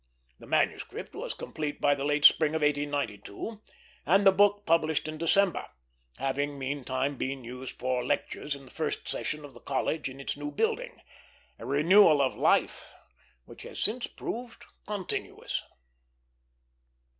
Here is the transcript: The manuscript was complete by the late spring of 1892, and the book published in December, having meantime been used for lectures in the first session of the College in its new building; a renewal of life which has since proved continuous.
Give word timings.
The 0.39 0.47
manuscript 0.47 1.13
was 1.13 1.35
complete 1.35 1.79
by 1.79 1.93
the 1.93 2.03
late 2.03 2.25
spring 2.25 2.55
of 2.55 2.63
1892, 2.63 3.61
and 4.03 4.25
the 4.25 4.31
book 4.31 4.65
published 4.65 5.07
in 5.07 5.19
December, 5.19 5.67
having 6.17 6.57
meantime 6.57 7.17
been 7.19 7.43
used 7.43 7.77
for 7.79 8.03
lectures 8.03 8.55
in 8.55 8.65
the 8.65 8.71
first 8.71 9.07
session 9.07 9.45
of 9.45 9.53
the 9.53 9.59
College 9.59 10.09
in 10.09 10.19
its 10.19 10.35
new 10.35 10.49
building; 10.49 11.01
a 11.59 11.67
renewal 11.67 12.19
of 12.19 12.35
life 12.35 12.91
which 13.45 13.61
has 13.61 13.77
since 13.79 14.07
proved 14.07 14.65
continuous. 14.87 15.61